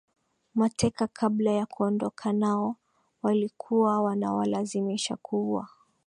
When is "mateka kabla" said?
0.55-1.51